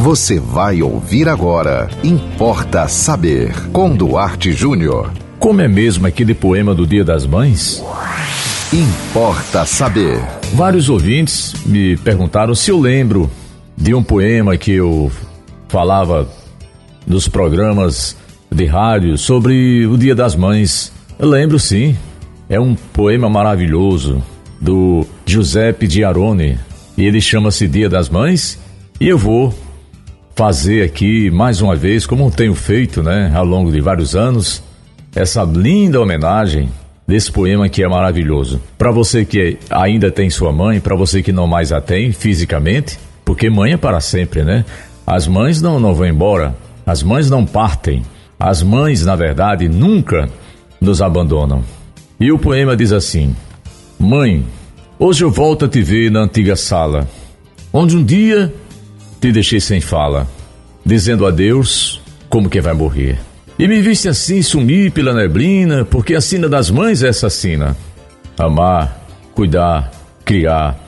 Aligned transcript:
Você 0.00 0.40
vai 0.40 0.80
ouvir 0.80 1.28
agora. 1.28 1.90
Importa 2.02 2.88
saber. 2.88 3.52
Com 3.70 3.94
Duarte 3.94 4.50
Júnior. 4.50 5.12
Como 5.38 5.60
é 5.60 5.68
mesmo 5.68 6.06
aquele 6.06 6.32
poema 6.32 6.74
do 6.74 6.86
Dia 6.86 7.04
das 7.04 7.26
Mães? 7.26 7.84
Importa 8.72 9.66
saber. 9.66 10.18
Vários 10.54 10.88
ouvintes 10.88 11.52
me 11.66 11.98
perguntaram 11.98 12.54
se 12.54 12.70
eu 12.70 12.80
lembro 12.80 13.30
de 13.76 13.92
um 13.92 14.02
poema 14.02 14.56
que 14.56 14.72
eu 14.72 15.12
falava 15.68 16.26
nos 17.06 17.28
programas 17.28 18.16
de 18.50 18.64
rádio 18.64 19.18
sobre 19.18 19.86
o 19.86 19.98
Dia 19.98 20.14
das 20.14 20.34
Mães. 20.34 20.90
Eu 21.18 21.28
lembro 21.28 21.58
sim. 21.58 21.94
É 22.48 22.58
um 22.58 22.74
poema 22.74 23.28
maravilhoso 23.28 24.22
do 24.58 25.06
Giuseppe 25.26 25.86
Diarone. 25.86 26.58
E 26.96 27.04
ele 27.04 27.20
chama-se 27.20 27.68
Dia 27.68 27.90
das 27.90 28.08
Mães. 28.08 28.58
E 28.98 29.06
eu 29.06 29.18
vou 29.18 29.54
fazer 30.40 30.82
aqui 30.82 31.30
mais 31.30 31.60
uma 31.60 31.76
vez, 31.76 32.06
como 32.06 32.30
tenho 32.30 32.54
feito, 32.54 33.02
né, 33.02 33.30
ao 33.34 33.44
longo 33.44 33.70
de 33.70 33.78
vários 33.78 34.16
anos, 34.16 34.62
essa 35.14 35.42
linda 35.44 36.00
homenagem 36.00 36.70
desse 37.06 37.30
poema 37.30 37.68
que 37.68 37.82
é 37.82 37.86
maravilhoso. 37.86 38.58
Para 38.78 38.90
você 38.90 39.26
que 39.26 39.58
ainda 39.68 40.10
tem 40.10 40.30
sua 40.30 40.50
mãe, 40.50 40.80
para 40.80 40.96
você 40.96 41.22
que 41.22 41.30
não 41.30 41.46
mais 41.46 41.72
a 41.72 41.80
tem 41.82 42.10
fisicamente, 42.10 42.98
porque 43.22 43.50
mãe 43.50 43.74
é 43.74 43.76
para 43.76 44.00
sempre, 44.00 44.42
né? 44.42 44.64
As 45.06 45.28
mães 45.28 45.60
não, 45.60 45.78
não 45.78 45.94
vão 45.94 46.06
embora, 46.06 46.56
as 46.86 47.02
mães 47.02 47.28
não 47.28 47.44
partem. 47.44 48.02
As 48.38 48.62
mães, 48.62 49.04
na 49.04 49.14
verdade, 49.14 49.68
nunca 49.68 50.26
nos 50.80 51.02
abandonam. 51.02 51.62
E 52.18 52.32
o 52.32 52.38
poema 52.38 52.74
diz 52.74 52.92
assim: 52.92 53.36
Mãe, 53.98 54.42
hoje 54.98 55.22
eu 55.22 55.30
volto 55.30 55.66
a 55.66 55.68
te 55.68 55.82
ver 55.82 56.10
na 56.10 56.20
antiga 56.20 56.56
sala, 56.56 57.06
onde 57.74 57.94
um 57.94 58.02
dia 58.02 58.50
te 59.20 59.30
deixei 59.30 59.60
sem 59.60 59.80
fala, 59.80 60.26
dizendo 60.84 61.26
adeus 61.26 62.00
como 62.28 62.48
que 62.48 62.60
vai 62.60 62.72
morrer. 62.72 63.18
E 63.58 63.68
me 63.68 63.82
viste 63.82 64.08
assim 64.08 64.40
sumir 64.40 64.90
pela 64.92 65.12
neblina, 65.12 65.84
porque 65.84 66.14
a 66.14 66.20
sina 66.20 66.48
das 66.48 66.70
mães 66.70 67.02
é 67.02 67.08
essa 67.08 67.28
sina. 67.28 67.76
Amar, 68.38 69.04
cuidar, 69.34 69.90
criar, 70.24 70.78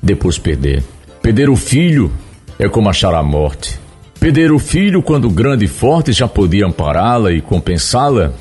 depois 0.00 0.38
perder. 0.38 0.84
Perder 1.20 1.50
o 1.50 1.56
filho 1.56 2.12
é 2.58 2.68
como 2.68 2.88
achar 2.88 3.12
a 3.14 3.22
morte. 3.22 3.80
Perder 4.20 4.52
o 4.52 4.58
filho 4.60 5.02
quando 5.02 5.28
grande 5.28 5.64
e 5.64 5.68
forte 5.68 6.12
já 6.12 6.28
podia 6.28 6.64
ampará-la 6.64 7.32
e 7.32 7.40
compensá-la. 7.40 8.32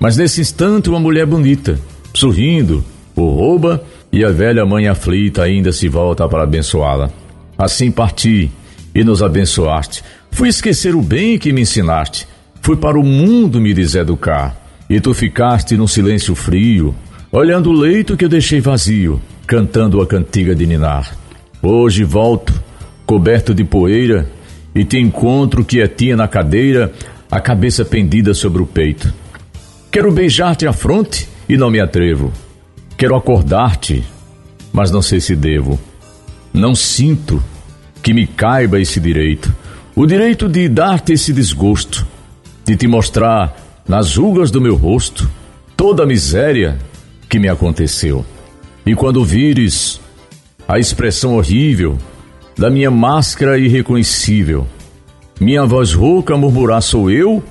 Mas 0.00 0.16
nesse 0.16 0.40
instante 0.40 0.88
uma 0.88 1.00
mulher 1.00 1.26
bonita, 1.26 1.78
sorrindo, 2.14 2.82
o 3.14 3.28
rouba 3.28 3.84
e 4.10 4.24
a 4.24 4.30
velha 4.30 4.64
mãe 4.64 4.88
aflita 4.88 5.42
ainda 5.42 5.72
se 5.72 5.88
volta 5.88 6.26
para 6.26 6.44
abençoá-la. 6.44 7.10
Assim 7.58 7.90
parti 7.90 8.50
e 8.96 9.04
nos 9.04 9.22
abençoaste. 9.22 10.02
Fui 10.30 10.48
esquecer 10.48 10.94
o 10.94 11.02
bem 11.02 11.38
que 11.38 11.52
me 11.52 11.60
ensinaste. 11.60 12.26
Fui 12.62 12.76
para 12.76 12.98
o 12.98 13.04
mundo 13.04 13.60
me 13.60 13.74
deseducar. 13.74 14.56
E 14.88 14.98
tu 15.00 15.12
ficaste 15.12 15.76
num 15.76 15.86
silêncio 15.86 16.34
frio, 16.34 16.94
olhando 17.30 17.68
o 17.68 17.74
leito 17.74 18.16
que 18.16 18.24
eu 18.24 18.28
deixei 18.28 18.58
vazio, 18.58 19.20
cantando 19.46 20.00
a 20.00 20.06
cantiga 20.06 20.54
de 20.54 20.66
ninar. 20.66 21.14
Hoje 21.60 22.04
volto, 22.04 22.54
coberto 23.04 23.54
de 23.54 23.64
poeira, 23.64 24.30
e 24.74 24.82
te 24.82 24.96
encontro 24.96 25.62
quietinha 25.62 26.16
na 26.16 26.26
cadeira, 26.26 26.90
a 27.30 27.38
cabeça 27.38 27.84
pendida 27.84 28.32
sobre 28.32 28.62
o 28.62 28.66
peito. 28.66 29.12
Quero 29.90 30.10
beijar-te 30.10 30.66
a 30.66 30.72
fronte 30.72 31.28
e 31.46 31.54
não 31.54 31.70
me 31.70 31.80
atrevo. 31.80 32.32
Quero 32.96 33.14
acordar-te, 33.14 34.02
mas 34.72 34.90
não 34.90 35.02
sei 35.02 35.20
se 35.20 35.36
devo. 35.36 35.78
Não 36.50 36.74
sinto 36.74 37.42
que 38.06 38.14
me 38.14 38.24
caiba 38.24 38.78
esse 38.78 39.00
direito. 39.00 39.52
O 39.96 40.06
direito 40.06 40.48
de 40.48 40.68
dar-te 40.68 41.14
esse 41.14 41.32
desgosto, 41.32 42.06
de 42.64 42.76
te 42.76 42.86
mostrar 42.86 43.82
nas 43.88 44.14
rugas 44.14 44.48
do 44.48 44.60
meu 44.60 44.76
rosto 44.76 45.28
toda 45.76 46.04
a 46.04 46.06
miséria 46.06 46.78
que 47.28 47.40
me 47.40 47.48
aconteceu. 47.48 48.24
E 48.86 48.94
quando 48.94 49.24
vires 49.24 50.00
a 50.68 50.78
expressão 50.78 51.36
horrível 51.36 51.98
da 52.56 52.70
minha 52.70 52.92
máscara 52.92 53.58
irreconhecível, 53.58 54.68
minha 55.40 55.64
voz 55.64 55.92
rouca 55.92 56.36
murmurar 56.36 56.82
sou 56.82 57.10
eu, 57.10 57.42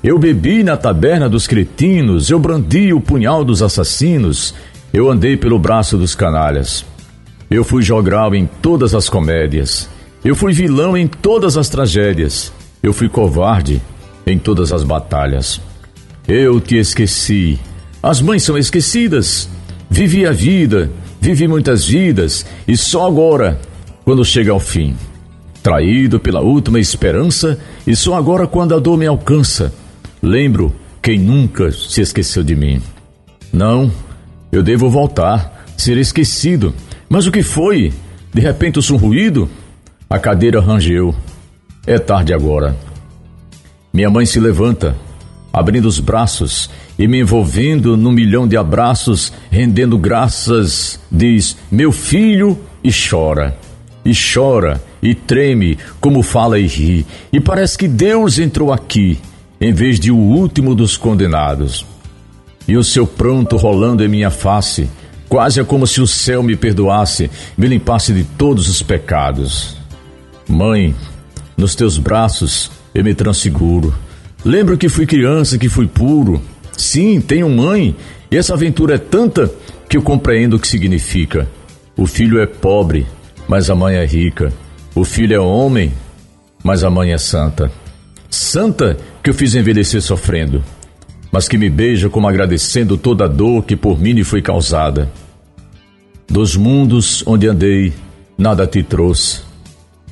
eu 0.00 0.16
bebi 0.16 0.62
na 0.62 0.76
taberna 0.76 1.28
dos 1.28 1.48
cretinos, 1.48 2.30
eu 2.30 2.38
brandi 2.38 2.92
o 2.92 3.00
punhal 3.00 3.44
dos 3.44 3.64
assassinos, 3.64 4.54
eu 4.92 5.10
andei 5.10 5.36
pelo 5.36 5.58
braço 5.58 5.98
dos 5.98 6.14
canalhas. 6.14 6.86
Eu 7.50 7.64
fui 7.64 7.82
jogral 7.82 8.32
em 8.32 8.48
todas 8.62 8.94
as 8.94 9.08
comédias. 9.08 9.92
Eu 10.24 10.34
fui 10.34 10.54
vilão 10.54 10.96
em 10.96 11.06
todas 11.06 11.56
as 11.58 11.68
tragédias. 11.68 12.50
Eu 12.82 12.94
fui 12.94 13.10
covarde 13.10 13.82
em 14.26 14.38
todas 14.38 14.72
as 14.72 14.82
batalhas. 14.82 15.60
Eu 16.26 16.60
te 16.60 16.76
esqueci. 16.76 17.58
As 18.02 18.22
mães 18.22 18.42
são 18.42 18.56
esquecidas. 18.56 19.48
Vivi 19.90 20.26
a 20.26 20.32
vida, 20.32 20.90
vivi 21.20 21.46
muitas 21.46 21.84
vidas, 21.84 22.44
e 22.66 22.76
só 22.76 23.06
agora, 23.06 23.60
quando 24.04 24.24
chega 24.24 24.50
ao 24.50 24.58
fim. 24.58 24.96
Traído 25.62 26.18
pela 26.18 26.40
última 26.40 26.80
esperança, 26.80 27.58
e 27.86 27.94
só 27.94 28.14
agora 28.14 28.46
quando 28.46 28.74
a 28.74 28.78
dor 28.78 28.96
me 28.96 29.06
alcança, 29.06 29.72
lembro 30.22 30.74
quem 31.02 31.18
nunca 31.18 31.70
se 31.70 32.00
esqueceu 32.00 32.42
de 32.42 32.56
mim. 32.56 32.80
Não, 33.52 33.92
eu 34.50 34.62
devo 34.62 34.88
voltar, 34.88 35.66
ser 35.76 35.98
esquecido. 35.98 36.74
Mas 37.08 37.26
o 37.26 37.32
que 37.32 37.42
foi? 37.42 37.92
De 38.32 38.40
repente 38.40 38.78
o 38.78 38.94
um 38.94 38.96
ruído? 38.96 39.48
A 40.08 40.18
cadeira 40.18 40.60
rangeu. 40.60 41.14
É 41.86 41.98
tarde 41.98 42.32
agora. 42.32 42.76
Minha 43.92 44.10
mãe 44.10 44.26
se 44.26 44.40
levanta, 44.40 44.96
abrindo 45.52 45.86
os 45.86 46.00
braços 46.00 46.68
e 46.98 47.06
me 47.06 47.20
envolvendo 47.20 47.96
num 47.96 48.12
milhão 48.12 48.46
de 48.46 48.56
abraços, 48.56 49.32
rendendo 49.50 49.98
graças, 49.98 51.00
diz: 51.10 51.56
Meu 51.70 51.92
filho, 51.92 52.58
e 52.82 52.90
chora. 52.92 53.56
E 54.04 54.12
chora, 54.12 54.82
e 55.02 55.14
treme, 55.14 55.78
como 56.00 56.22
fala 56.22 56.58
e 56.58 56.66
ri. 56.66 57.06
E 57.32 57.40
parece 57.40 57.78
que 57.78 57.88
Deus 57.88 58.38
entrou 58.38 58.72
aqui, 58.72 59.18
em 59.58 59.72
vez 59.72 59.98
de 59.98 60.10
o 60.10 60.16
último 60.16 60.74
dos 60.74 60.96
condenados. 60.96 61.86
E 62.68 62.76
o 62.76 62.84
seu 62.84 63.06
pranto 63.06 63.56
rolando 63.56 64.04
em 64.04 64.08
minha 64.08 64.30
face, 64.30 64.88
quase 65.28 65.60
é 65.60 65.64
como 65.64 65.86
se 65.86 66.02
o 66.02 66.06
céu 66.06 66.42
me 66.42 66.54
perdoasse, 66.54 67.30
me 67.56 67.66
limpasse 67.66 68.12
de 68.12 68.24
todos 68.24 68.68
os 68.68 68.82
pecados. 68.82 69.83
Mãe, 70.48 70.94
nos 71.56 71.74
teus 71.74 71.98
braços 71.98 72.70
eu 72.94 73.02
me 73.02 73.14
transfiguro. 73.14 73.94
Lembro 74.44 74.76
que 74.76 74.88
fui 74.88 75.06
criança, 75.06 75.58
que 75.58 75.68
fui 75.68 75.86
puro. 75.86 76.40
Sim, 76.76 77.20
tenho 77.20 77.48
mãe, 77.48 77.96
e 78.30 78.36
essa 78.36 78.54
aventura 78.54 78.96
é 78.96 78.98
tanta 78.98 79.50
que 79.88 79.96
eu 79.96 80.02
compreendo 80.02 80.56
o 80.56 80.58
que 80.58 80.68
significa. 80.68 81.48
O 81.96 82.06
filho 82.06 82.40
é 82.40 82.46
pobre, 82.46 83.06
mas 83.48 83.70
a 83.70 83.74
mãe 83.74 83.96
é 83.96 84.04
rica. 84.04 84.52
O 84.94 85.04
filho 85.04 85.34
é 85.34 85.40
homem, 85.40 85.92
mas 86.62 86.84
a 86.84 86.90
mãe 86.90 87.12
é 87.12 87.18
santa. 87.18 87.72
Santa 88.28 88.96
que 89.22 89.30
eu 89.30 89.34
fiz 89.34 89.54
envelhecer 89.54 90.02
sofrendo, 90.02 90.62
mas 91.32 91.48
que 91.48 91.56
me 91.56 91.70
beija 91.70 92.10
como 92.10 92.28
agradecendo 92.28 92.98
toda 92.98 93.24
a 93.24 93.28
dor 93.28 93.64
que 93.64 93.76
por 93.76 93.98
mim 93.98 94.12
lhe 94.12 94.24
foi 94.24 94.42
causada. 94.42 95.10
Dos 96.28 96.56
mundos 96.56 97.22
onde 97.26 97.46
andei, 97.46 97.92
nada 98.36 98.66
te 98.66 98.82
trouxe 98.82 99.53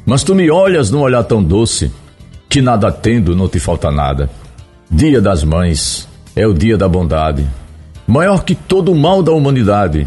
mas 0.04 0.22
tu 0.22 0.34
me 0.34 0.50
olhas 0.50 0.90
num 0.90 1.00
olhar 1.00 1.24
tão 1.24 1.42
doce, 1.42 1.92
que 2.48 2.60
nada 2.60 2.90
tendo 2.90 3.36
não 3.36 3.48
te 3.48 3.58
falta 3.58 3.90
nada. 3.90 4.28
Dia 4.90 5.20
das 5.20 5.42
Mães 5.42 6.08
é 6.36 6.46
o 6.46 6.52
dia 6.52 6.76
da 6.76 6.88
bondade, 6.88 7.46
maior 8.06 8.44
que 8.44 8.54
todo 8.54 8.92
o 8.92 8.94
mal 8.94 9.22
da 9.22 9.32
humanidade, 9.32 10.06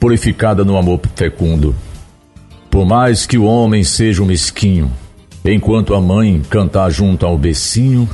purificada 0.00 0.64
no 0.64 0.76
amor 0.76 1.00
fecundo. 1.14 1.74
Por 2.70 2.84
mais 2.84 3.26
que 3.26 3.38
o 3.38 3.44
homem 3.44 3.84
seja 3.84 4.22
um 4.22 4.26
mesquinho, 4.26 4.90
enquanto 5.44 5.94
a 5.94 6.00
mãe 6.00 6.42
cantar 6.50 6.90
junto 6.90 7.24
ao 7.24 7.38
becinho, 7.38 8.08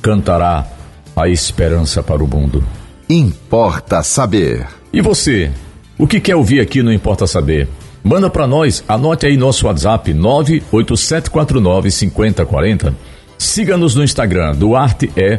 cantará 0.00 0.66
a 1.14 1.28
esperança 1.28 2.02
para 2.02 2.24
o 2.24 2.26
mundo. 2.26 2.64
Importa 3.08 4.02
saber. 4.02 4.66
E 4.92 5.00
você? 5.00 5.50
O 5.98 6.06
que 6.06 6.20
quer 6.20 6.34
ouvir 6.34 6.60
aqui 6.60 6.82
no 6.82 6.92
Importa 6.92 7.26
Saber? 7.26 7.68
Manda 8.04 8.28
para 8.28 8.46
nós, 8.46 8.82
anote 8.88 9.26
aí 9.26 9.36
nosso 9.36 9.66
WhatsApp 9.66 10.12
98749 10.12 11.90
5040. 11.90 12.94
Siga-nos 13.38 13.94
no 13.94 14.04
Instagram, 14.04 14.52
duarte.jr. 14.54 15.32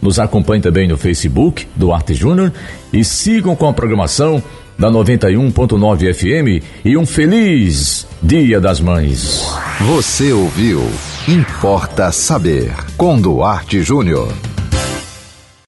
Nos 0.00 0.18
acompanhe 0.18 0.60
também 0.60 0.88
no 0.88 0.96
Facebook, 0.96 1.66
Duarte 1.76 2.12
Júnior. 2.14 2.52
E 2.92 3.04
sigam 3.04 3.54
com 3.54 3.68
a 3.68 3.72
programação 3.72 4.42
da 4.78 4.90
91.9 4.90 6.12
FM 6.12 6.64
e 6.84 6.96
um 6.96 7.06
feliz 7.06 8.06
Dia 8.22 8.60
das 8.60 8.80
Mães. 8.80 9.46
Você 9.80 10.32
ouviu 10.32 10.82
Importa 11.28 12.10
Saber 12.10 12.74
com 12.96 13.20
Duarte 13.20 13.82
Júnior. 13.82 14.51